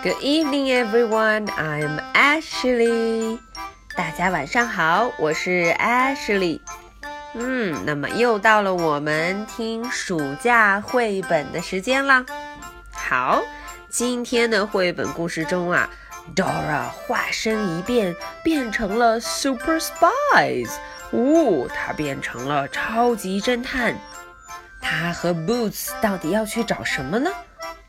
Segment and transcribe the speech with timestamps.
[0.00, 1.46] Good evening, everyone.
[1.56, 3.40] I'm Ashley.
[3.96, 6.60] 大家晚上好，我是 Ashley。
[7.34, 12.24] 嗯，那么又到了我们听暑假绘本的时间啦。
[12.92, 13.42] 好，
[13.88, 15.90] 今天的绘本故事中啊
[16.36, 20.70] ，Dora 化身一变，变成了 Super Spies。
[21.10, 23.96] 哦，她变成了超级侦探。
[24.80, 27.32] 她和 Boots 到底要去找什么呢？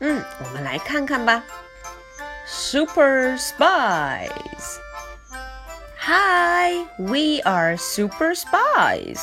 [0.00, 1.44] 嗯，我们来看看吧。
[2.49, 4.79] Super Spies.
[5.99, 9.19] Hi, we are Super Spies.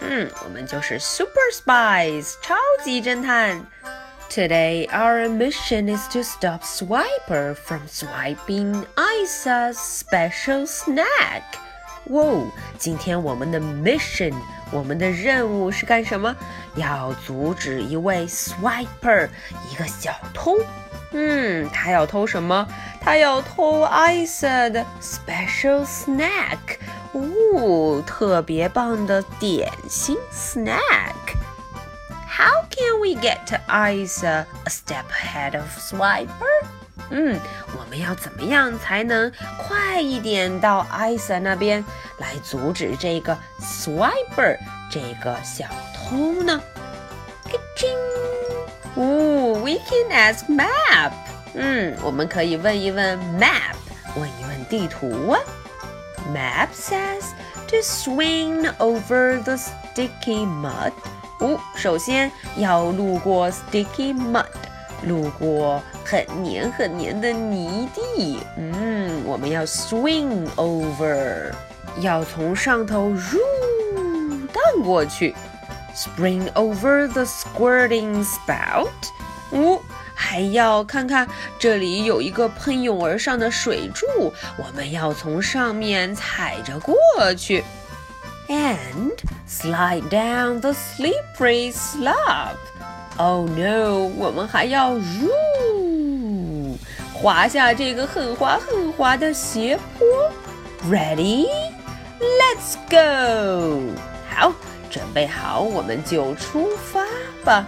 [0.00, 3.66] 嗯，我们就是 Super Spies，超级侦探。
[4.28, 11.42] Today, our mission is to stop Swiper from swiping Isa's special snack.
[12.04, 14.34] 哇，今天我们的 mission，
[14.70, 16.34] 我们的任务是干什么？
[16.76, 19.28] 要阻止一位 Swiper，
[19.70, 20.56] 一个小偷。
[21.17, 22.67] 嗯，他要偷什么？
[22.99, 26.57] 他要偷艾莎的 special snack，
[27.13, 31.13] 哦，特别棒的点心 snack。
[32.27, 36.27] How can we get to Isa a step ahead of Swiper？
[37.09, 37.39] 嗯，
[37.77, 41.81] 我们要怎么样才能快一点到艾莎那边
[42.17, 44.57] 来阻止这个 Swiper
[44.91, 46.59] 这个小偷呢？
[49.64, 49.64] 咔嚓！
[49.64, 51.12] 哦，We can ask map。
[51.54, 53.74] 嗯，我们可以问一问 map，
[54.16, 55.40] 问一问地图啊。
[56.32, 57.24] Map says
[57.68, 60.92] to swing over the sticky mud。
[61.40, 64.44] 哦，首先要路过 sticky mud，
[65.04, 68.40] 路过很黏很黏的泥地。
[68.58, 71.50] 嗯，我们要 swing over，
[72.00, 73.38] 要从上头 r
[74.52, 75.34] 荡过去。
[75.96, 78.88] Spring over the squirting spout。
[79.51, 79.79] 哦，
[80.13, 81.27] 还要看看
[81.59, 84.05] 这里有一个喷涌而上的水柱，
[84.57, 86.95] 我们要从上面踩着过
[87.37, 87.63] 去。
[88.47, 89.11] And
[89.49, 92.57] slide down the slippery slope.
[93.17, 94.11] Oh no！
[94.17, 96.77] 我们还要入
[97.13, 100.07] 滑下这个很滑很滑的斜坡。
[100.91, 101.47] Ready?
[102.19, 103.93] Let's go！
[104.29, 104.51] 好。
[104.87, 107.01] 准备好，我们就出发
[107.43, 107.65] 吧。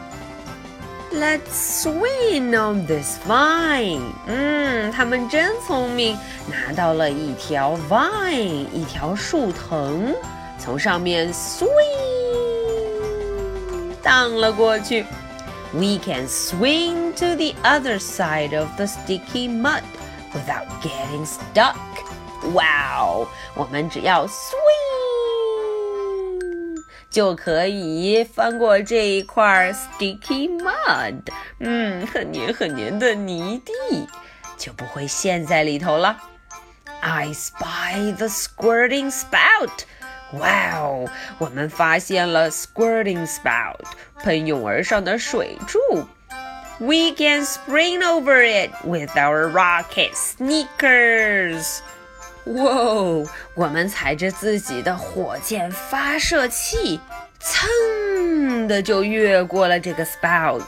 [1.17, 4.13] Let's swing on this vine。
[4.27, 10.15] 嗯，他们真聪明，拿到了一条 vine，一条树藤，
[10.59, 11.69] 从上面 swing
[14.03, 15.05] 荡了过去。
[15.75, 19.83] We can swing to the other side of the sticky mud
[20.33, 21.77] without getting stuck.
[22.53, 23.29] Wow！
[23.55, 24.66] 我们只要 swing。
[27.11, 31.23] 就可以翻过这一块 sticky mud，
[31.61, 33.73] 嗯，很黏很黏的泥地，
[34.57, 36.17] 就不会陷在里头了。
[37.01, 39.71] I spy the squirting spout。
[40.39, 43.81] 哇哦，我们发现了 squirting spout，
[44.23, 45.79] 喷涌而上的水柱。
[46.79, 51.81] We can spring over it with our rocket sneakers。
[52.56, 53.26] 哇哦！
[53.56, 57.00] 我们踩着自己的火箭发射器，
[57.42, 60.64] 噌的就越过了这个 spout。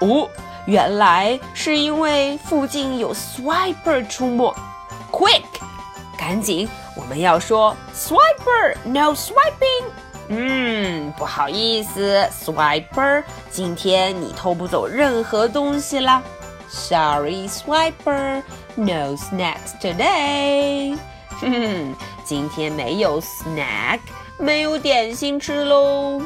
[0.00, 0.28] 哦，
[0.66, 4.54] 原来是因为附近有 swiper 出没。
[5.10, 5.44] Quick，
[6.18, 9.84] 赶紧，我们要说 swiper，no swiping。
[10.33, 16.23] 嗯，不好意思，Swiper，今天你偷不走任何东西啦。
[16.69, 18.41] Sorry, Swiper,
[18.75, 20.97] no snacks today。
[21.41, 23.99] 哼哼，今天没有 snack，
[24.39, 26.21] 没有点心吃喽。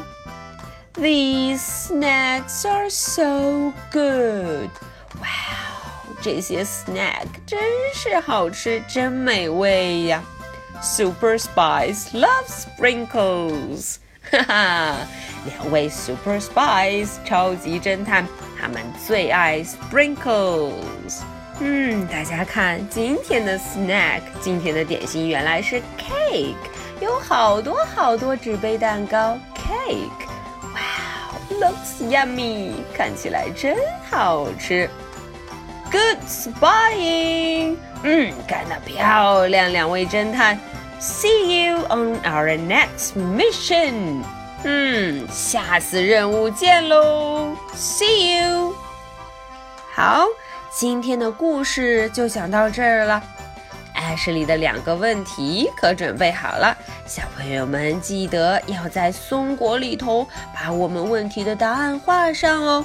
[0.94, 1.57] These
[1.90, 4.69] snacks are so good.
[5.16, 7.60] Wow, 这些 snack 真
[7.96, 10.24] 是好吃，真美味呀。
[10.82, 13.97] Super Spies love sprinkles.
[14.31, 14.97] 哈哈，
[15.44, 18.27] 两位 Super Spies 超级侦探，
[18.61, 21.21] 他们最爱 sprinkles。
[21.59, 26.55] 嗯，大家看今天的 snack，今天的点心原来是 cake，
[27.00, 33.77] 有好多好多纸杯蛋糕 cake。Wow，looks yummy，看起来真
[34.09, 34.88] 好吃。
[35.91, 40.59] Good spying，嗯，干得漂亮，两位侦探。
[41.00, 44.23] See you on our next mission。
[44.62, 47.56] 嗯，下次任务见喽！
[47.75, 48.75] See you。
[49.93, 50.27] 好，
[50.71, 53.23] 今天的故事就讲到这儿了。
[53.94, 62.85] 艾什里的两个问题可准备好了，小朋友们记得要在松果里头把我们问题的答案画上哦。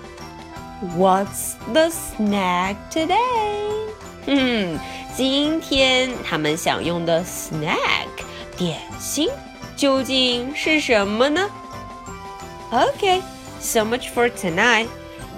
[0.96, 3.14] What's the snack today？
[4.26, 4.78] 嗯，
[5.16, 8.08] 今天他们享用的 snack
[8.56, 9.28] 点心
[9.76, 11.48] 究竟是什么呢？
[12.70, 14.88] OK，so much for tonight。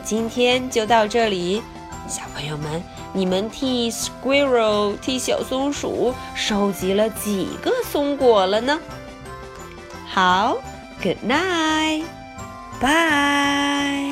[0.03, 1.63] 今天就到这里，
[2.09, 2.83] 小朋友们，
[3.13, 8.81] 你们替 squirrel 替小松鼠收集了几个松果了呢？
[10.07, 10.57] 好，
[11.03, 14.12] Good night，bye。